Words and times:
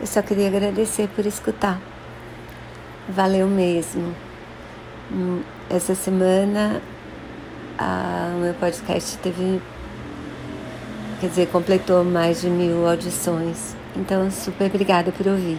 Eu 0.00 0.06
só 0.06 0.22
queria 0.22 0.48
agradecer 0.48 1.08
por 1.08 1.26
escutar. 1.26 1.80
Valeu 3.08 3.46
mesmo. 3.46 4.14
Hum, 5.12 5.42
essa 5.68 5.94
semana 5.94 6.80
o 8.34 8.40
meu 8.40 8.54
podcast 8.54 9.16
teve, 9.18 9.60
quer 11.20 11.28
dizer, 11.28 11.48
completou 11.48 12.04
mais 12.04 12.40
de 12.40 12.48
mil 12.48 12.86
audições. 12.86 13.74
Então, 13.96 14.30
super 14.30 14.66
obrigada 14.66 15.10
por 15.12 15.26
ouvir. 15.26 15.58